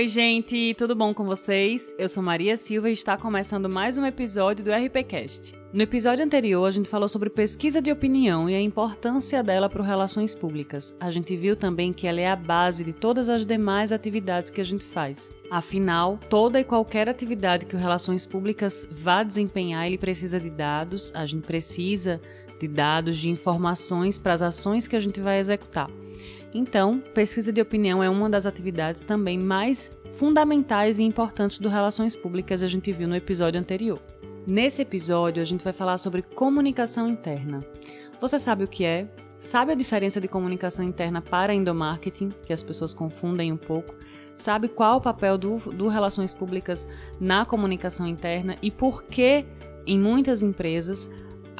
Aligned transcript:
Oi, 0.00 0.06
gente, 0.06 0.74
tudo 0.78 0.96
bom 0.96 1.12
com 1.12 1.26
vocês? 1.26 1.94
Eu 1.98 2.08
sou 2.08 2.22
Maria 2.22 2.56
Silva 2.56 2.88
e 2.88 2.92
está 2.94 3.18
começando 3.18 3.68
mais 3.68 3.98
um 3.98 4.06
episódio 4.06 4.64
do 4.64 4.70
RPCast. 4.72 5.54
No 5.74 5.82
episódio 5.82 6.24
anterior, 6.24 6.64
a 6.64 6.70
gente 6.70 6.88
falou 6.88 7.06
sobre 7.06 7.28
pesquisa 7.28 7.82
de 7.82 7.92
opinião 7.92 8.48
e 8.48 8.54
a 8.54 8.60
importância 8.62 9.42
dela 9.42 9.68
para 9.68 9.84
relações 9.84 10.34
públicas. 10.34 10.96
A 10.98 11.10
gente 11.10 11.36
viu 11.36 11.54
também 11.54 11.92
que 11.92 12.06
ela 12.06 12.18
é 12.18 12.30
a 12.30 12.34
base 12.34 12.82
de 12.82 12.94
todas 12.94 13.28
as 13.28 13.44
demais 13.44 13.92
atividades 13.92 14.50
que 14.50 14.62
a 14.62 14.64
gente 14.64 14.86
faz. 14.86 15.34
Afinal, 15.50 16.18
toda 16.30 16.58
e 16.58 16.64
qualquer 16.64 17.06
atividade 17.06 17.66
que 17.66 17.76
o 17.76 17.78
Relações 17.78 18.24
Públicas 18.24 18.88
vá 18.90 19.22
desempenhar, 19.22 19.86
ele 19.86 19.98
precisa 19.98 20.40
de 20.40 20.48
dados, 20.48 21.12
a 21.14 21.26
gente 21.26 21.42
precisa 21.42 22.22
de 22.58 22.66
dados, 22.66 23.18
de 23.18 23.28
informações 23.28 24.16
para 24.16 24.32
as 24.32 24.40
ações 24.40 24.88
que 24.88 24.96
a 24.96 25.00
gente 25.00 25.20
vai 25.20 25.38
executar. 25.38 25.90
Então, 26.52 27.00
pesquisa 27.14 27.52
de 27.52 27.60
opinião 27.60 28.02
é 28.02 28.10
uma 28.10 28.28
das 28.28 28.44
atividades 28.44 29.02
também 29.02 29.38
mais 29.38 29.96
fundamentais 30.12 30.98
e 30.98 31.04
importantes 31.04 31.58
do 31.58 31.68
Relações 31.68 32.16
Públicas, 32.16 32.62
a 32.62 32.66
gente 32.66 32.92
viu 32.92 33.06
no 33.06 33.14
episódio 33.14 33.60
anterior. 33.60 34.00
Nesse 34.46 34.82
episódio, 34.82 35.40
a 35.40 35.44
gente 35.44 35.62
vai 35.62 35.72
falar 35.72 35.98
sobre 35.98 36.22
comunicação 36.22 37.08
interna. 37.08 37.64
Você 38.20 38.38
sabe 38.38 38.64
o 38.64 38.68
que 38.68 38.84
é? 38.84 39.08
Sabe 39.38 39.72
a 39.72 39.74
diferença 39.76 40.20
de 40.20 40.28
comunicação 40.28 40.84
interna 40.84 41.22
para 41.22 41.54
endomarketing, 41.54 42.30
que 42.44 42.52
as 42.52 42.62
pessoas 42.62 42.92
confundem 42.92 43.52
um 43.52 43.56
pouco? 43.56 43.94
Sabe 44.34 44.68
qual 44.68 44.98
o 44.98 45.00
papel 45.00 45.38
do, 45.38 45.56
do 45.72 45.88
Relações 45.88 46.34
Públicas 46.34 46.88
na 47.20 47.46
comunicação 47.46 48.06
interna 48.06 48.56
e 48.60 48.70
por 48.70 49.04
que, 49.04 49.46
em 49.86 49.98
muitas 49.98 50.42
empresas, 50.42 51.08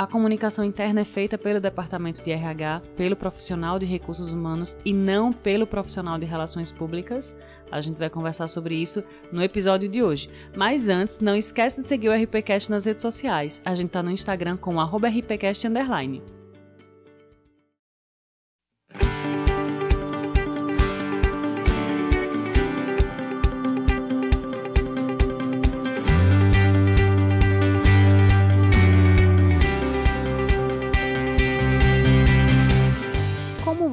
a 0.00 0.06
comunicação 0.06 0.64
interna 0.64 1.02
é 1.02 1.04
feita 1.04 1.36
pelo 1.36 1.60
departamento 1.60 2.22
de 2.22 2.30
RH, 2.30 2.80
pelo 2.96 3.14
profissional 3.14 3.78
de 3.78 3.84
recursos 3.84 4.32
humanos 4.32 4.74
e 4.82 4.94
não 4.94 5.30
pelo 5.30 5.66
profissional 5.66 6.18
de 6.18 6.24
relações 6.24 6.72
públicas. 6.72 7.36
A 7.70 7.82
gente 7.82 7.98
vai 7.98 8.08
conversar 8.08 8.48
sobre 8.48 8.74
isso 8.74 9.04
no 9.30 9.42
episódio 9.42 9.90
de 9.90 10.02
hoje. 10.02 10.30
Mas 10.56 10.88
antes, 10.88 11.20
não 11.20 11.36
esquece 11.36 11.82
de 11.82 11.86
seguir 11.86 12.08
o 12.08 12.14
RPCast 12.14 12.70
nas 12.70 12.86
redes 12.86 13.02
sociais. 13.02 13.60
A 13.62 13.74
gente 13.74 13.88
está 13.88 14.02
no 14.02 14.10
Instagram 14.10 14.56
com 14.56 14.76
@rpcast_. 14.76 16.39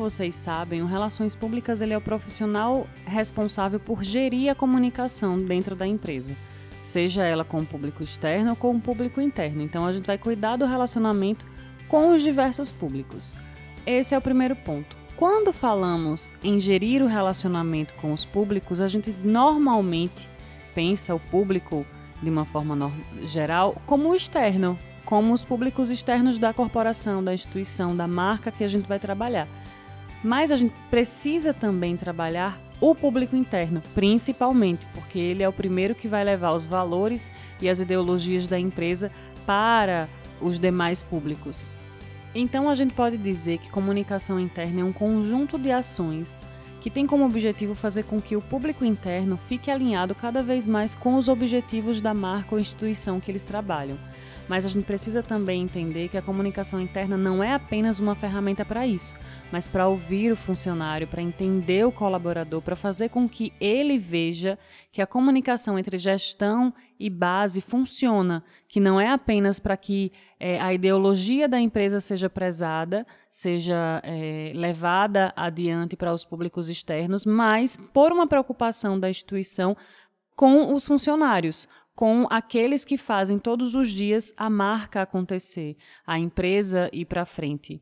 Vocês 0.09 0.36
sabem, 0.36 0.81
o 0.81 0.86
Relações 0.86 1.36
Públicas 1.36 1.81
ele 1.81 1.91
é 1.91 1.97
o 1.97 2.02
profissional 2.02 2.88
responsável 3.05 3.77
por 3.77 4.05
gerir 4.05 4.49
a 4.49 4.55
comunicação 4.55 5.38
dentro 5.38 5.75
da 5.75 5.86
empresa, 5.86 6.33
seja 6.81 7.25
ela 7.25 7.44
com 7.44 7.58
o 7.58 7.66
público 7.66 8.02
externo 8.02 8.52
ou 8.52 8.55
com 8.55 8.73
o 8.73 8.80
público 8.80 9.19
interno. 9.19 9.61
Então 9.61 9.86
a 9.86 9.91
gente 9.91 10.05
vai 10.05 10.17
cuidar 10.17 10.55
do 10.55 10.66
relacionamento 10.66 11.45
com 11.89 12.11
os 12.11 12.23
diversos 12.23 12.72
públicos. 12.72 13.36
Esse 13.86 14.16
é 14.16 14.17
o 14.17 14.22
primeiro 14.22 14.55
ponto. 14.55 14.95
Quando 15.17 15.52
falamos 15.52 16.33
em 16.42 16.58
gerir 16.58 17.03
o 17.03 17.08
relacionamento 17.08 17.94
com 17.95 18.14
os 18.14 18.23
públicos, 18.23 18.80
a 18.80 18.88
gente 18.88 19.14
normalmente 19.25 20.30
pensa 20.73 21.14
o 21.14 21.19
público 21.19 21.86
de 22.23 22.30
uma 22.30 22.45
forma 22.45 22.94
geral 23.23 23.75
como 23.86 24.11
o 24.11 24.16
externo, 24.16 24.80
como 25.03 25.33
os 25.33 25.44
públicos 25.44 25.89
externos 25.89 26.39
da 26.39 26.53
corporação, 26.53 27.21
da 27.21 27.33
instituição, 27.33 27.94
da 27.94 28.08
marca 28.08 28.53
que 28.53 28.64
a 28.64 28.69
gente 28.69 28.88
vai 28.88 28.99
trabalhar. 28.99 29.49
Mas 30.23 30.52
a 30.52 30.58
gente 30.58 30.73
precisa 30.90 31.54
também 31.54 31.96
trabalhar 31.96 32.60
o 32.80 32.94
público 32.94 33.36
interno, 33.36 33.82
principalmente, 33.96 34.86
porque 34.94 35.18
ele 35.18 35.44
é 35.44 35.50
o 35.50 35.54
primeiro 35.54 35.96
que 35.96 36.08
vai 36.08 36.23
levar 36.23 36.52
os 36.52 36.68
valores 36.68 37.32
e 37.61 37.70
as 37.70 37.80
ideologias 37.80 38.48
da 38.48 38.60
empresa 38.60 39.11
para 39.45 40.08
os 40.39 40.60
demais 40.60 41.02
públicos. 41.02 41.70
Então 42.36 42.70
a 42.70 42.76
gente 42.76 42.94
pode 42.94 43.17
dizer 43.17 43.58
que 43.58 43.70
comunicação 43.70 44.39
interna 44.39 44.82
é 44.82 44.83
um 44.83 44.94
conjunto 44.94 45.58
de 45.58 45.72
ações 45.72 46.45
que 46.80 46.89
tem 46.89 47.08
como 47.08 47.26
objetivo 47.26 47.73
fazer 47.73 48.04
com 48.04 48.22
que 48.22 48.36
o 48.36 48.42
público 48.42 48.86
interno 48.86 49.38
fique 49.38 49.72
alinhado 49.72 50.14
cada 50.14 50.44
vez 50.44 50.67
mais 50.67 50.94
com 50.94 51.16
os 51.16 51.27
objetivos 51.27 52.00
da 52.00 52.14
marca 52.14 52.54
ou 52.54 52.61
instituição 52.61 53.20
que 53.20 53.32
eles 53.32 53.44
trabalham 53.44 53.98
mas 54.47 54.65
a 54.65 54.69
gente 54.69 54.85
precisa 54.85 55.21
também 55.21 55.61
entender 55.61 56.09
que 56.09 56.17
a 56.17 56.21
comunicação 56.21 56.80
interna 56.80 57.17
não 57.17 57.43
é 57.43 57.53
apenas 57.53 57.99
uma 57.99 58.15
ferramenta 58.15 58.63
para 58.63 58.87
isso, 58.87 59.13
mas 59.52 59.67
para 59.67 59.87
ouvir 59.87 60.31
o 60.31 60.35
funcionário, 60.35 61.08
para 61.08 61.21
entender 61.21 61.85
o 61.85 61.91
colaborador, 61.91 62.61
para 62.61 62.75
fazer 62.75 63.09
com 63.09 63.27
que 63.27 63.53
ele 63.59 63.97
veja 63.97 64.58
que 64.91 65.02
a 65.02 65.08
comunicação 65.08 65.77
entre 65.77 65.97
gestão 65.97 66.73
e 66.99 67.09
base 67.09 67.61
funciona, 67.61 68.43
que 68.67 68.80
não 68.80 68.99
é 68.99 69.09
apenas 69.09 69.59
para 69.59 69.77
que 69.77 70.11
é, 70.39 70.59
a 70.59 70.73
ideologia 70.73 71.47
da 71.47 71.59
empresa 71.59 71.99
seja 71.99 72.29
prezada, 72.29 73.05
seja 73.31 74.02
é, 74.03 74.52
levada 74.55 75.31
adiante 75.35 75.95
para 75.95 76.14
os 76.14 76.25
públicos 76.25 76.69
externos, 76.69 77.25
mas 77.25 77.77
por 77.93 78.11
uma 78.11 78.25
preocupação 78.25 78.99
da 78.99 79.09
instituição 79.09 79.75
com 80.37 80.71
os 80.71 80.86
funcionários, 80.86 81.67
com 81.95 82.27
aqueles 82.30 82.86
que 82.86 82.95
fazem 82.95 83.39
todos 83.39 83.73
os 83.73 83.89
dias 83.89 84.31
a 84.37 84.52
marca 84.52 85.02
acontecer, 85.02 85.75
a 86.05 86.20
empresa 86.20 86.92
ir 86.93 87.05
para 87.05 87.25
frente. 87.25 87.81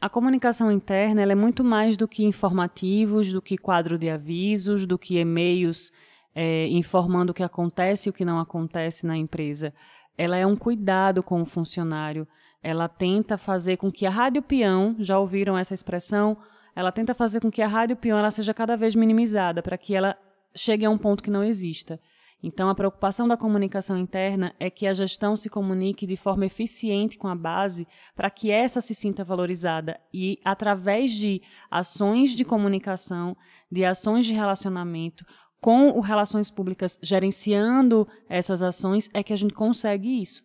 A 0.00 0.08
comunicação 0.08 0.72
interna 0.72 1.20
é 1.20 1.34
muito 1.34 1.62
mais 1.62 1.98
do 1.98 2.08
que 2.08 2.24
informativos, 2.24 3.30
do 3.30 3.42
que 3.42 3.58
quadro 3.58 3.98
de 3.98 4.08
avisos, 4.08 4.86
do 4.86 4.98
que 4.98 5.18
e-mails 5.18 5.92
é, 6.34 6.66
informando 6.68 7.30
o 7.30 7.34
que 7.34 7.42
acontece 7.42 8.08
e 8.08 8.10
o 8.10 8.12
que 8.12 8.24
não 8.24 8.40
acontece 8.40 9.06
na 9.06 9.16
empresa. 9.16 9.74
Ela 10.16 10.38
é 10.38 10.46
um 10.46 10.56
cuidado 10.56 11.22
com 11.22 11.42
o 11.42 11.46
funcionário. 11.46 12.26
Ela 12.62 12.88
tenta 12.88 13.36
fazer 13.36 13.76
com 13.76 13.92
que 13.92 14.06
a 14.06 14.10
rádio 14.10 14.40
peão, 14.40 14.96
já 14.98 15.18
ouviram 15.18 15.58
essa 15.58 15.74
expressão? 15.74 16.38
Ela 16.74 16.90
tenta 16.90 17.12
fazer 17.12 17.40
com 17.40 17.50
que 17.50 17.60
a 17.60 17.68
rádio 17.68 17.96
peão 17.96 18.18
ela 18.18 18.30
seja 18.30 18.54
cada 18.54 18.78
vez 18.78 18.94
minimizada, 18.94 19.62
para 19.62 19.76
que 19.76 19.94
ela 19.94 20.16
chegue 20.54 20.84
a 20.84 20.90
um 20.90 20.98
ponto 20.98 21.22
que 21.22 21.30
não 21.30 21.44
exista. 21.44 22.00
Então, 22.42 22.68
a 22.68 22.74
preocupação 22.74 23.28
da 23.28 23.36
comunicação 23.36 23.96
interna 23.96 24.52
é 24.58 24.68
que 24.68 24.86
a 24.86 24.92
gestão 24.92 25.36
se 25.36 25.48
comunique 25.48 26.06
de 26.06 26.16
forma 26.16 26.44
eficiente 26.44 27.16
com 27.16 27.28
a 27.28 27.36
base 27.36 27.86
para 28.16 28.30
que 28.30 28.50
essa 28.50 28.80
se 28.80 28.94
sinta 28.94 29.24
valorizada 29.24 30.00
e, 30.12 30.40
através 30.44 31.12
de 31.12 31.40
ações 31.70 32.30
de 32.30 32.44
comunicação, 32.44 33.36
de 33.70 33.84
ações 33.84 34.26
de 34.26 34.32
relacionamento, 34.32 35.24
com 35.60 35.90
o 35.90 36.00
Relações 36.00 36.50
Públicas 36.50 36.98
gerenciando 37.00 38.08
essas 38.28 38.60
ações, 38.60 39.08
é 39.14 39.22
que 39.22 39.32
a 39.32 39.36
gente 39.36 39.54
consegue 39.54 40.20
isso. 40.20 40.42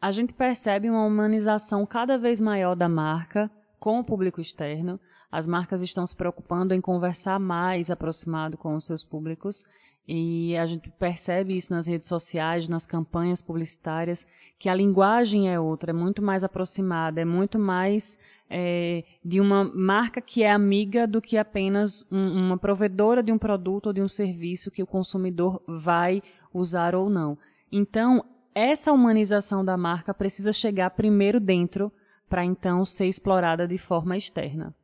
A 0.00 0.10
gente 0.10 0.32
percebe 0.32 0.88
uma 0.88 1.04
humanização 1.04 1.84
cada 1.84 2.16
vez 2.16 2.40
maior 2.40 2.74
da 2.74 2.88
marca 2.88 3.50
com 3.78 3.98
o 3.98 4.04
público 4.04 4.40
externo. 4.40 4.98
As 5.30 5.46
marcas 5.46 5.82
estão 5.82 6.06
se 6.06 6.14
preocupando 6.14 6.74
em 6.74 6.80
conversar 6.80 7.38
mais 7.38 7.90
aproximado 7.90 8.56
com 8.56 8.74
os 8.74 8.84
seus 8.84 9.04
públicos 9.04 9.64
e 10.08 10.56
a 10.56 10.64
gente 10.66 10.88
percebe 10.90 11.56
isso 11.56 11.74
nas 11.74 11.88
redes 11.88 12.08
sociais, 12.08 12.68
nas 12.68 12.86
campanhas 12.86 13.42
publicitárias, 13.42 14.24
que 14.56 14.68
a 14.68 14.74
linguagem 14.74 15.52
é 15.52 15.58
outra, 15.58 15.90
é 15.90 15.92
muito 15.92 16.22
mais 16.22 16.44
aproximada, 16.44 17.20
é 17.20 17.24
muito 17.24 17.58
mais 17.58 18.16
é, 18.48 19.02
de 19.24 19.40
uma 19.40 19.64
marca 19.64 20.20
que 20.20 20.44
é 20.44 20.50
amiga 20.50 21.08
do 21.08 21.20
que 21.20 21.36
apenas 21.36 22.06
um, 22.10 22.46
uma 22.46 22.56
provedora 22.56 23.20
de 23.20 23.32
um 23.32 23.38
produto 23.38 23.86
ou 23.86 23.92
de 23.92 24.00
um 24.00 24.08
serviço 24.08 24.70
que 24.70 24.82
o 24.82 24.86
consumidor 24.86 25.60
vai 25.66 26.22
usar 26.54 26.94
ou 26.94 27.10
não. 27.10 27.36
Então, 27.70 28.24
essa 28.54 28.92
humanização 28.92 29.64
da 29.64 29.76
marca 29.76 30.14
precisa 30.14 30.52
chegar 30.52 30.90
primeiro 30.90 31.40
dentro, 31.40 31.92
para 32.28 32.44
então 32.44 32.84
ser 32.84 33.06
explorada 33.06 33.66
de 33.66 33.78
forma 33.78 34.16
externa. 34.16 34.74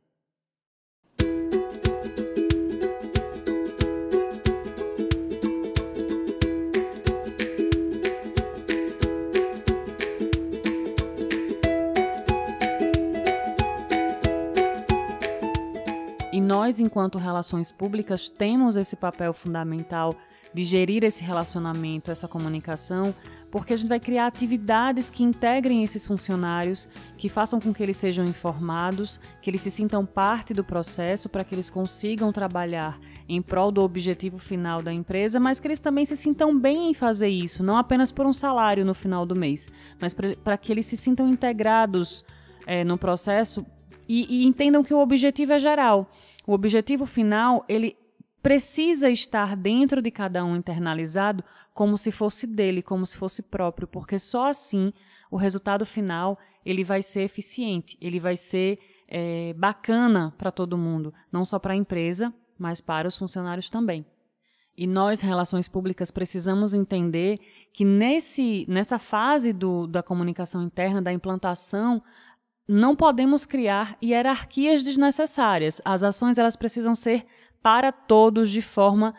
Nós, 16.53 16.79
enquanto 16.79 17.17
relações 17.17 17.71
públicas, 17.71 18.29
temos 18.29 18.75
esse 18.75 18.95
papel 18.95 19.33
fundamental 19.33 20.15
de 20.53 20.63
gerir 20.63 21.03
esse 21.03 21.23
relacionamento, 21.23 22.11
essa 22.11 22.27
comunicação, 22.27 23.11
porque 23.49 23.73
a 23.73 23.75
gente 23.75 23.89
vai 23.89 23.99
criar 23.99 24.27
atividades 24.27 25.09
que 25.09 25.23
integrem 25.23 25.83
esses 25.83 26.05
funcionários, 26.05 26.87
que 27.17 27.27
façam 27.27 27.59
com 27.59 27.73
que 27.73 27.81
eles 27.81 27.97
sejam 27.97 28.23
informados, 28.23 29.19
que 29.41 29.49
eles 29.49 29.61
se 29.61 29.71
sintam 29.71 30.05
parte 30.05 30.53
do 30.53 30.63
processo, 30.63 31.27
para 31.27 31.43
que 31.43 31.55
eles 31.55 31.71
consigam 31.71 32.31
trabalhar 32.31 32.99
em 33.27 33.41
prol 33.41 33.71
do 33.71 33.81
objetivo 33.81 34.37
final 34.37 34.79
da 34.79 34.93
empresa, 34.93 35.39
mas 35.39 35.59
que 35.59 35.67
eles 35.67 35.79
também 35.79 36.05
se 36.05 36.15
sintam 36.15 36.55
bem 36.55 36.91
em 36.91 36.93
fazer 36.93 37.29
isso, 37.29 37.63
não 37.63 37.77
apenas 37.77 38.11
por 38.11 38.27
um 38.27 38.33
salário 38.33 38.85
no 38.85 38.93
final 38.93 39.25
do 39.25 39.35
mês, 39.35 39.67
mas 39.99 40.13
para 40.13 40.55
que 40.55 40.71
eles 40.71 40.85
se 40.85 40.97
sintam 40.97 41.27
integrados 41.27 42.23
é, 42.67 42.83
no 42.83 42.95
processo 42.95 43.65
e, 44.07 44.43
e 44.43 44.45
entendam 44.45 44.83
que 44.83 44.93
o 44.93 44.99
objetivo 44.99 45.53
é 45.53 45.59
geral. 45.59 46.09
O 46.45 46.53
objetivo 46.53 47.05
final, 47.05 47.63
ele 47.67 47.97
precisa 48.41 49.09
estar 49.09 49.55
dentro 49.55 50.01
de 50.01 50.11
cada 50.11 50.43
um 50.43 50.57
internalizado 50.57 51.43
como 51.73 51.97
se 51.97 52.11
fosse 52.11 52.45
dele, 52.45 52.81
como 52.81 53.05
se 53.05 53.17
fosse 53.17 53.41
próprio, 53.41 53.87
porque 53.87 54.19
só 54.19 54.49
assim 54.49 54.91
o 55.31 55.37
resultado 55.37 55.85
final 55.85 56.37
ele 56.65 56.83
vai 56.83 57.01
ser 57.01 57.21
eficiente, 57.21 57.97
ele 58.01 58.19
vai 58.19 58.35
ser 58.35 58.79
é, 59.07 59.53
bacana 59.53 60.33
para 60.37 60.51
todo 60.51 60.77
mundo, 60.77 61.13
não 61.31 61.45
só 61.45 61.57
para 61.57 61.73
a 61.73 61.77
empresa, 61.77 62.33
mas 62.57 62.81
para 62.81 63.07
os 63.07 63.17
funcionários 63.17 63.69
também. 63.69 64.05
E 64.75 64.87
nós, 64.87 65.21
relações 65.21 65.69
públicas, 65.69 66.09
precisamos 66.09 66.73
entender 66.73 67.39
que 67.71 67.85
nesse, 67.85 68.65
nessa 68.67 68.97
fase 68.97 69.53
do, 69.53 69.85
da 69.85 70.01
comunicação 70.01 70.63
interna, 70.63 71.01
da 71.01 71.13
implantação, 71.13 72.01
não 72.67 72.95
podemos 72.95 73.45
criar 73.45 73.97
hierarquias 74.01 74.83
desnecessárias. 74.83 75.81
As 75.83 76.03
ações 76.03 76.37
elas 76.37 76.55
precisam 76.55 76.95
ser 76.95 77.25
para 77.61 77.91
todos 77.91 78.49
de 78.49 78.61
forma 78.61 79.13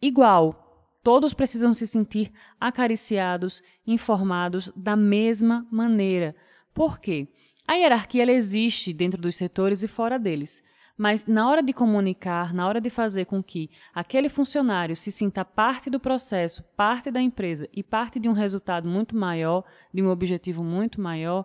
igual. 0.00 0.62
Todos 1.02 1.32
precisam 1.32 1.72
se 1.72 1.86
sentir 1.86 2.32
acariciados, 2.60 3.62
informados 3.86 4.72
da 4.76 4.96
mesma 4.96 5.66
maneira. 5.70 6.34
Por 6.74 6.98
quê? 6.98 7.28
A 7.66 7.74
hierarquia 7.74 8.22
ela 8.22 8.32
existe 8.32 8.92
dentro 8.92 9.20
dos 9.20 9.36
setores 9.36 9.82
e 9.82 9.88
fora 9.88 10.18
deles. 10.18 10.62
Mas 10.98 11.26
na 11.26 11.46
hora 11.48 11.62
de 11.62 11.74
comunicar, 11.74 12.54
na 12.54 12.66
hora 12.66 12.80
de 12.80 12.88
fazer 12.88 13.26
com 13.26 13.42
que 13.42 13.70
aquele 13.94 14.30
funcionário 14.30 14.96
se 14.96 15.12
sinta 15.12 15.44
parte 15.44 15.90
do 15.90 16.00
processo, 16.00 16.62
parte 16.74 17.10
da 17.10 17.20
empresa 17.20 17.68
e 17.72 17.82
parte 17.82 18.18
de 18.18 18.28
um 18.28 18.32
resultado 18.32 18.88
muito 18.88 19.14
maior, 19.14 19.62
de 19.92 20.02
um 20.02 20.08
objetivo 20.08 20.64
muito 20.64 21.00
maior, 21.00 21.44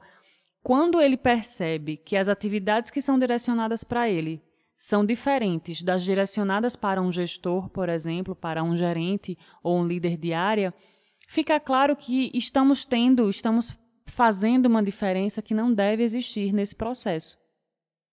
quando 0.63 1.02
ele 1.02 1.18
percebe 1.18 1.98
que 1.98 2.16
as 2.16 2.28
atividades 2.28 2.92
que 2.92 3.02
são 3.02 3.18
direcionadas 3.18 3.84
para 3.84 4.10
ele 4.10 4.42
são 4.78 5.06
diferentes 5.06 5.84
das 5.84 6.04
direcionadas 6.04 6.75
para 6.75 7.02
um 7.02 7.12
gestor, 7.12 7.69
por 7.69 7.90
exemplo, 7.90 8.36
para 8.36 8.63
um 8.63 8.75
gerente 8.75 9.38
ou 9.63 9.78
um 9.78 9.86
líder 9.86 10.18
de 10.18 10.34
área, 10.34 10.74
fica 11.28 11.60
claro 11.60 11.96
que 11.96 12.31
estamos 12.34 12.84
tendo, 12.84 13.30
estamos 13.30 13.78
fazendo 14.06 14.66
uma 14.66 14.84
diferença 14.84 15.42
que 15.42 15.54
não 15.54 15.74
deve 15.74 16.04
existir 16.04 16.52
nesse 16.52 16.75
processo. 16.75 17.38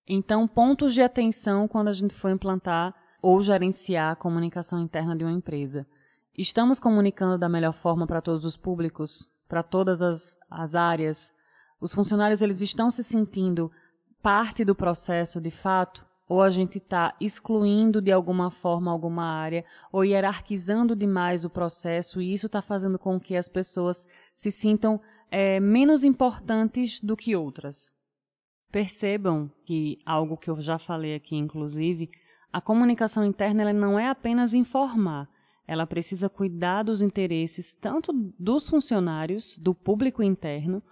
Então, 0.07 0.49
pontos 0.49 0.95
de 0.95 1.03
atenção 1.03 1.69
quando 1.69 1.89
a 1.89 1.93
gente 1.93 2.15
for 2.15 2.31
implantar 2.31 2.95
ou 3.21 3.43
gerenciar 3.43 4.13
a 4.13 4.17
comunicação 4.17 4.81
interna 4.81 5.17
de 5.17 5.25
uma 5.25 5.33
empresa. 5.33 5.87
Estamos 6.37 6.79
comunicando 6.79 7.37
da 7.37 7.49
melhor 7.49 7.73
forma 7.73 8.07
para 8.07 8.23
todos 8.23 8.45
os 8.45 8.57
públicos, 8.57 9.29
para 9.49 9.63
todas 9.63 10.03
as, 10.03 10.37
as 10.49 10.75
áreas? 10.75 11.35
Os 11.81 11.95
funcionários 11.95 12.43
eles 12.43 12.61
estão 12.61 12.91
se 12.91 13.05
sentindo 13.05 13.71
parte 14.23 14.65
do 14.65 14.75
processo 14.75 15.41
de 15.41 15.51
fato? 15.51 16.07
Ou 16.29 16.43
a 16.43 16.51
gente 16.51 16.77
está 16.77 17.15
excluindo 17.19 18.03
de 18.03 18.13
alguma 18.13 18.51
forma 18.51 18.91
alguma 18.91 19.25
área, 19.25 19.65
ou 19.91 20.05
hierarquizando 20.05 20.95
demais 20.95 21.45
o 21.45 21.51
processo, 21.51 22.21
e 22.21 22.35
isso 22.35 22.47
está 22.47 22.61
fazendo 22.61 22.99
com 22.99 23.19
que 23.19 23.35
as 23.35 23.49
pessoas 23.49 24.07
se 24.35 24.51
sintam 24.51 25.01
é, 25.31 25.59
menos 25.59 26.05
importantes 26.05 27.01
do 27.01 27.17
que 27.17 27.35
outras. 27.35 27.95
Percebam 28.71 29.51
que 29.65 29.97
algo 30.05 30.37
que 30.37 30.51
eu 30.51 30.61
já 30.61 30.79
falei 30.79 31.15
aqui, 31.15 31.35
inclusive, 31.35 32.11
a 32.53 32.61
comunicação 32.61 33.25
interna 33.25 33.73
não 33.73 33.99
é 33.99 34.11
apenas 34.11 34.53
informar, 34.53 35.31
ela 35.69 35.87
precisa 35.87 36.31
cuidar 36.31 36.83
dos 36.83 37.03
interesses 37.03 37.75
tanto 37.75 38.11
dos 38.39 38.67
funcionários, 38.67 39.59
do 39.59 39.75
público 39.75 40.23
interno, 40.23 40.83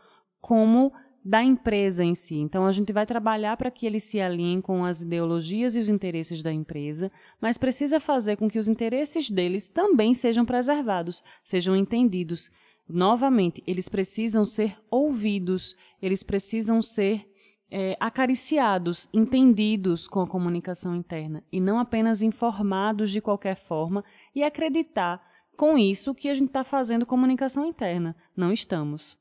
como 0.41 0.93
da 1.25 1.43
empresa 1.43 2.05
em 2.05 2.15
si. 2.15 2.37
Então, 2.37 2.65
a 2.65 2.71
gente 2.71 2.93
vai 2.93 3.05
trabalhar 3.05 3.57
para 3.57 3.71
que 3.71 3.85
eles 3.85 4.05
se 4.05 4.21
alinhem 4.21 4.61
com 4.61 4.85
as 4.85 5.03
ideologias 5.03 5.75
e 5.75 5.81
os 5.81 5.89
interesses 5.89 6.41
da 6.41 6.53
empresa, 6.53 7.11
mas 7.41 7.59
precisa 7.59 7.99
fazer 7.99 8.37
com 8.37 8.49
que 8.49 8.61
os 8.61 8.69
interesses 8.69 9.29
deles 9.29 9.69
também 9.69 10.15
sejam 10.15 10.45
preservados, 10.45 11.25
sejam 11.43 11.75
entendidos. 11.75 12.49
Novamente, 12.89 13.61
eles 13.67 13.89
precisam 13.89 14.45
ser 14.45 14.77
ouvidos, 14.89 15.75
eles 16.01 16.23
precisam 16.23 16.81
ser 16.81 17.29
é, 17.69 17.97
acariciados, 17.99 19.09
entendidos 19.13 20.07
com 20.07 20.21
a 20.21 20.29
comunicação 20.29 20.95
interna 20.95 21.43
e 21.51 21.61
não 21.61 21.81
apenas 21.81 22.23
informados 22.23 23.11
de 23.11 23.21
qualquer 23.21 23.57
forma 23.57 24.05
e 24.33 24.45
acreditar 24.45 25.21
com 25.57 25.77
isso 25.77 26.15
que 26.15 26.29
a 26.29 26.35
gente 26.35 26.49
está 26.49 26.63
fazendo 26.63 27.05
comunicação 27.05 27.67
interna. 27.67 28.15
Não 28.37 28.53
estamos. 28.53 29.19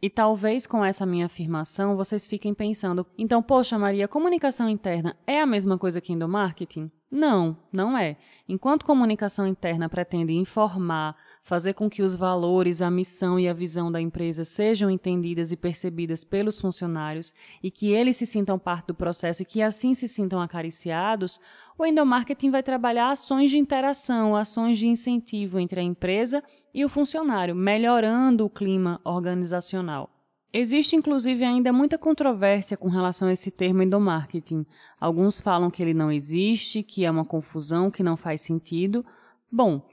E 0.00 0.08
talvez 0.08 0.66
com 0.66 0.84
essa 0.84 1.04
minha 1.04 1.26
afirmação 1.26 1.96
vocês 1.96 2.26
fiquem 2.26 2.54
pensando: 2.54 3.06
então, 3.16 3.42
poxa, 3.42 3.78
Maria, 3.78 4.06
comunicação 4.06 4.68
interna 4.68 5.16
é 5.26 5.40
a 5.40 5.46
mesma 5.46 5.76
coisa 5.76 6.00
que 6.00 6.12
endomarketing? 6.12 6.90
Não, 7.10 7.56
não 7.72 7.96
é. 7.96 8.18
Enquanto 8.46 8.84
comunicação 8.84 9.46
interna 9.46 9.88
pretende 9.88 10.34
informar, 10.34 11.16
fazer 11.42 11.72
com 11.72 11.88
que 11.88 12.02
os 12.02 12.14
valores, 12.14 12.82
a 12.82 12.90
missão 12.90 13.40
e 13.40 13.48
a 13.48 13.54
visão 13.54 13.90
da 13.90 13.98
empresa 13.98 14.44
sejam 14.44 14.90
entendidas 14.90 15.50
e 15.50 15.56
percebidas 15.56 16.22
pelos 16.22 16.60
funcionários 16.60 17.32
e 17.62 17.70
que 17.70 17.90
eles 17.92 18.16
se 18.16 18.26
sintam 18.26 18.58
parte 18.58 18.88
do 18.88 18.94
processo 18.94 19.42
e 19.42 19.46
que 19.46 19.62
assim 19.62 19.94
se 19.94 20.06
sintam 20.06 20.40
acariciados, 20.40 21.40
o 21.78 21.86
endomarketing 21.86 22.50
vai 22.50 22.62
trabalhar 22.62 23.10
ações 23.10 23.50
de 23.50 23.56
interação, 23.56 24.36
ações 24.36 24.76
de 24.76 24.86
incentivo 24.86 25.58
entre 25.58 25.80
a 25.80 25.82
empresa 25.82 26.42
e 26.78 26.84
o 26.84 26.88
funcionário, 26.88 27.56
melhorando 27.56 28.44
o 28.44 28.48
clima 28.48 29.00
organizacional. 29.02 30.08
Existe 30.52 30.94
inclusive 30.94 31.44
ainda 31.44 31.72
muita 31.72 31.98
controvérsia 31.98 32.76
com 32.76 32.88
relação 32.88 33.26
a 33.26 33.32
esse 33.32 33.50
termo 33.50 33.82
endomarketing. 33.82 34.64
Alguns 35.00 35.40
falam 35.40 35.72
que 35.72 35.82
ele 35.82 35.92
não 35.92 36.12
existe, 36.12 36.84
que 36.84 37.04
é 37.04 37.10
uma 37.10 37.24
confusão, 37.24 37.90
que 37.90 38.04
não 38.04 38.16
faz 38.16 38.42
sentido. 38.42 39.04
Bom, 39.50 39.84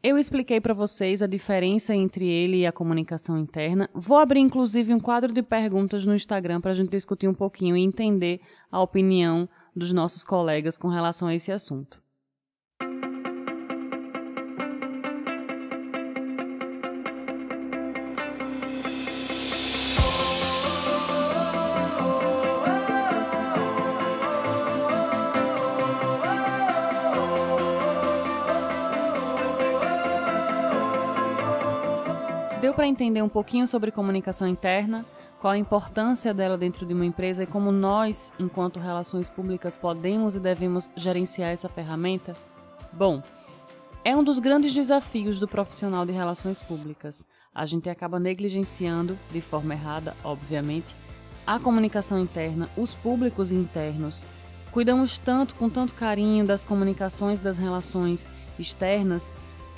eu 0.00 0.16
expliquei 0.16 0.60
para 0.60 0.72
vocês 0.72 1.20
a 1.20 1.26
diferença 1.26 1.96
entre 1.96 2.28
ele 2.28 2.58
e 2.58 2.66
a 2.66 2.70
comunicação 2.70 3.36
interna. 3.36 3.90
Vou 3.92 4.16
abrir 4.16 4.38
inclusive 4.38 4.94
um 4.94 5.00
quadro 5.00 5.32
de 5.32 5.42
perguntas 5.42 6.06
no 6.06 6.14
Instagram 6.14 6.60
para 6.60 6.70
a 6.70 6.74
gente 6.74 6.90
discutir 6.90 7.26
um 7.26 7.34
pouquinho 7.34 7.76
e 7.76 7.82
entender 7.82 8.40
a 8.70 8.80
opinião 8.80 9.48
dos 9.74 9.92
nossos 9.92 10.22
colegas 10.22 10.78
com 10.78 10.86
relação 10.86 11.26
a 11.26 11.34
esse 11.34 11.50
assunto. 11.50 12.00
Para 32.80 32.86
entender 32.86 33.20
um 33.20 33.28
pouquinho 33.28 33.68
sobre 33.68 33.92
comunicação 33.92 34.48
interna, 34.48 35.04
qual 35.38 35.52
a 35.52 35.58
importância 35.58 36.32
dela 36.32 36.56
dentro 36.56 36.86
de 36.86 36.94
uma 36.94 37.04
empresa 37.04 37.42
e 37.42 37.46
como 37.46 37.70
nós, 37.70 38.32
enquanto 38.38 38.80
relações 38.80 39.28
públicas, 39.28 39.76
podemos 39.76 40.34
e 40.34 40.40
devemos 40.40 40.90
gerenciar 40.96 41.50
essa 41.50 41.68
ferramenta? 41.68 42.34
Bom, 42.90 43.22
é 44.02 44.16
um 44.16 44.24
dos 44.24 44.38
grandes 44.38 44.72
desafios 44.72 45.38
do 45.38 45.46
profissional 45.46 46.06
de 46.06 46.12
relações 46.12 46.62
públicas. 46.62 47.26
A 47.54 47.66
gente 47.66 47.90
acaba 47.90 48.18
negligenciando, 48.18 49.14
de 49.30 49.42
forma 49.42 49.74
errada, 49.74 50.16
obviamente, 50.24 50.96
a 51.46 51.58
comunicação 51.58 52.18
interna, 52.18 52.66
os 52.78 52.94
públicos 52.94 53.52
internos. 53.52 54.24
Cuidamos 54.72 55.18
tanto, 55.18 55.54
com 55.56 55.68
tanto 55.68 55.92
carinho, 55.92 56.46
das 56.46 56.64
comunicações 56.64 57.40
das 57.40 57.58
relações 57.58 58.26
externas, 58.58 59.30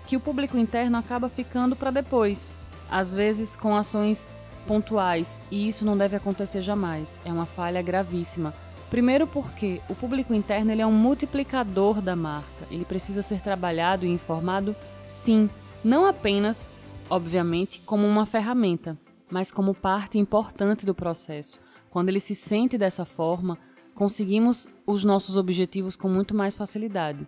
que 0.07 0.15
o 0.17 0.21
público 0.21 0.57
interno 0.57 0.97
acaba 0.97 1.29
ficando 1.29 1.75
para 1.75 1.91
depois, 1.91 2.61
às 2.93 3.15
vezes 3.15 3.57
com 3.57 3.75
ações 3.75 4.29
pontuais, 4.67 5.41
e 5.51 5.67
isso 5.67 5.85
não 5.85 5.97
deve 5.97 6.15
acontecer 6.15 6.61
jamais. 6.61 7.21
É 7.25 7.33
uma 7.33 7.47
falha 7.47 7.81
gravíssima. 7.81 8.55
Primeiro 8.91 9.27
porque 9.27 9.81
o 9.89 9.95
público 9.95 10.35
interno 10.35 10.71
ele 10.71 10.83
é 10.83 10.87
um 10.87 10.93
multiplicador 10.93 12.03
da 12.03 12.15
marca. 12.15 12.67
Ele 12.71 12.85
precisa 12.85 13.23
ser 13.23 13.41
trabalhado 13.41 14.05
e 14.05 14.11
informado, 14.11 14.77
sim, 15.07 15.49
não 15.83 16.05
apenas, 16.05 16.69
obviamente, 17.09 17.81
como 17.81 18.07
uma 18.07 18.27
ferramenta, 18.27 18.97
mas 19.31 19.51
como 19.51 19.75
parte 19.75 20.19
importante 20.19 20.85
do 20.85 20.95
processo. 20.95 21.59
Quando 21.89 22.11
ele 22.11 22.21
se 22.21 22.35
sente 22.35 22.77
dessa 22.77 23.07
forma, 23.07 23.59
conseguimos 23.95 24.69
os 24.87 25.05
nossos 25.05 25.39
objetivos 25.39 25.97
com 25.97 26.09
muito 26.09 26.35
mais 26.35 26.57
facilidade. 26.57 27.27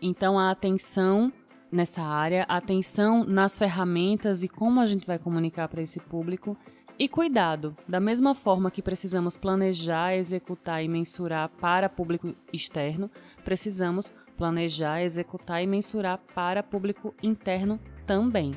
Então 0.00 0.38
a 0.38 0.50
atenção 0.50 1.32
nessa 1.74 2.02
área, 2.02 2.44
atenção 2.48 3.24
nas 3.24 3.58
ferramentas 3.58 4.42
e 4.42 4.48
como 4.48 4.80
a 4.80 4.86
gente 4.86 5.06
vai 5.06 5.18
comunicar 5.18 5.68
para 5.68 5.82
esse 5.82 6.00
público. 6.00 6.56
E 6.96 7.08
cuidado, 7.08 7.74
da 7.88 7.98
mesma 7.98 8.34
forma 8.34 8.70
que 8.70 8.80
precisamos 8.80 9.36
planejar, 9.36 10.14
executar 10.14 10.82
e 10.84 10.88
mensurar 10.88 11.48
para 11.48 11.88
público 11.88 12.32
externo, 12.52 13.10
precisamos 13.44 14.14
planejar, 14.36 15.02
executar 15.02 15.62
e 15.62 15.66
mensurar 15.66 16.20
para 16.34 16.62
público 16.62 17.12
interno 17.20 17.80
também. 18.06 18.52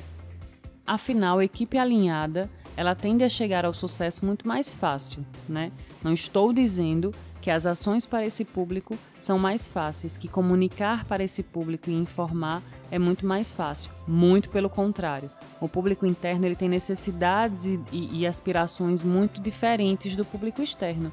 Afinal, 0.86 1.40
a 1.40 1.44
equipe 1.44 1.76
alinhada, 1.76 2.48
ela 2.76 2.94
tende 2.94 3.24
a 3.24 3.28
chegar 3.28 3.66
ao 3.66 3.74
sucesso 3.74 4.24
muito 4.24 4.46
mais 4.46 4.74
fácil, 4.74 5.26
né? 5.48 5.72
Não 6.02 6.12
estou 6.12 6.52
dizendo 6.52 7.12
que 7.40 7.50
as 7.50 7.66
ações 7.66 8.06
para 8.06 8.24
esse 8.24 8.44
público 8.44 8.96
são 9.18 9.38
mais 9.38 9.66
fáceis, 9.66 10.16
que 10.16 10.28
comunicar 10.28 11.04
para 11.04 11.24
esse 11.24 11.42
público 11.42 11.90
e 11.90 11.94
informar 11.94 12.62
é 12.90 12.98
muito 12.98 13.26
mais 13.26 13.52
fácil. 13.52 13.90
Muito 14.06 14.48
pelo 14.50 14.70
contrário. 14.70 15.30
O 15.60 15.68
público 15.68 16.06
interno 16.06 16.46
ele 16.46 16.56
tem 16.56 16.68
necessidades 16.68 17.64
e, 17.64 17.80
e, 17.92 18.20
e 18.20 18.26
aspirações 18.26 19.02
muito 19.02 19.40
diferentes 19.40 20.14
do 20.14 20.24
público 20.24 20.62
externo. 20.62 21.12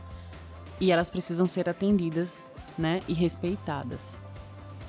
E 0.79 0.91
elas 0.91 1.09
precisam 1.09 1.47
ser 1.47 1.67
atendidas 1.69 2.45
né, 2.77 3.01
e 3.07 3.13
respeitadas. 3.13 4.19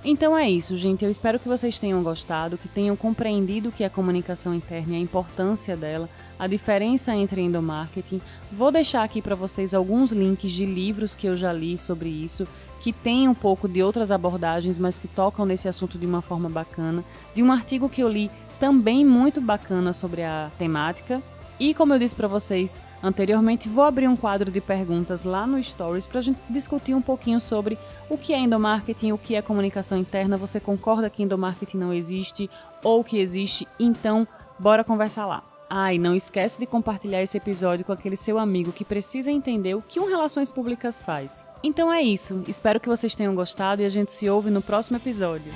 Então 0.08 0.38
é 0.38 0.48
isso, 0.48 0.76
gente. 0.76 1.04
Eu 1.04 1.10
espero 1.10 1.40
que 1.40 1.48
vocês 1.48 1.80
tenham 1.80 2.00
gostado, 2.00 2.56
que 2.56 2.68
tenham 2.68 2.94
compreendido 2.94 3.70
o 3.70 3.72
que 3.72 3.82
é 3.82 3.88
comunicação 3.88 4.54
interna 4.54 4.92
e 4.92 4.96
a 4.96 5.00
importância 5.00 5.76
dela, 5.76 6.08
a 6.38 6.46
diferença 6.46 7.12
entre 7.12 7.40
endomarketing. 7.40 8.22
Vou 8.52 8.70
deixar 8.70 9.02
aqui 9.02 9.20
para 9.20 9.34
vocês 9.34 9.75
alguns 9.75 10.12
links 10.12 10.52
de 10.52 10.64
livros 10.64 11.12
que 11.12 11.26
eu 11.26 11.36
já 11.36 11.52
li 11.52 11.76
sobre 11.76 12.08
isso, 12.08 12.46
que 12.80 12.92
tem 12.92 13.26
um 13.26 13.34
pouco 13.34 13.68
de 13.68 13.82
outras 13.82 14.12
abordagens, 14.12 14.78
mas 14.78 14.96
que 14.96 15.08
tocam 15.08 15.44
nesse 15.44 15.66
assunto 15.66 15.98
de 15.98 16.06
uma 16.06 16.22
forma 16.22 16.48
bacana. 16.48 17.02
De 17.34 17.42
um 17.42 17.50
artigo 17.50 17.88
que 17.88 18.00
eu 18.00 18.08
li 18.08 18.30
também 18.60 19.04
muito 19.04 19.40
bacana 19.40 19.92
sobre 19.92 20.22
a 20.22 20.52
temática. 20.56 21.20
E 21.58 21.72
como 21.72 21.94
eu 21.94 21.98
disse 21.98 22.14
para 22.14 22.28
vocês 22.28 22.82
anteriormente, 23.02 23.68
vou 23.68 23.84
abrir 23.84 24.06
um 24.06 24.16
quadro 24.16 24.50
de 24.50 24.60
perguntas 24.60 25.25
lá 25.25 25.46
no 25.46 25.62
Stories 25.62 26.06
para 26.06 26.18
a 26.18 26.22
gente 26.22 26.38
discutir 26.50 26.94
um 26.94 27.00
pouquinho 27.00 27.40
sobre 27.40 27.78
o 28.10 28.18
que 28.18 28.34
é 28.34 28.38
endomarketing, 28.38 29.12
o 29.12 29.18
que 29.18 29.34
é 29.34 29.40
comunicação 29.40 29.96
interna. 29.98 30.36
Você 30.36 30.60
concorda 30.60 31.08
que 31.08 31.22
endomarketing 31.22 31.78
não 31.78 31.94
existe 31.94 32.50
ou 32.84 33.02
que 33.02 33.18
existe? 33.18 33.66
Então, 33.80 34.28
bora 34.58 34.84
conversar 34.84 35.25
lá. 35.25 35.42
Ah, 35.68 35.92
e 35.92 35.98
não 35.98 36.14
esquece 36.14 36.60
de 36.60 36.66
compartilhar 36.66 37.22
esse 37.22 37.36
episódio 37.36 37.84
com 37.84 37.92
aquele 37.92 38.16
seu 38.16 38.38
amigo 38.38 38.70
que 38.70 38.84
precisa 38.84 39.32
entender 39.32 39.75
o 39.75 39.82
que 39.82 39.98
um 39.98 40.06
Relações 40.06 40.52
Públicas 40.52 41.00
faz. 41.00 41.46
Então 41.62 41.92
é 41.92 42.02
isso. 42.02 42.44
Espero 42.46 42.78
que 42.78 42.88
vocês 42.88 43.16
tenham 43.16 43.34
gostado 43.34 43.82
e 43.82 43.84
a 43.84 43.90
gente 43.90 44.12
se 44.12 44.28
ouve 44.28 44.50
no 44.50 44.62
próximo 44.62 44.96
episódio. 44.96 45.52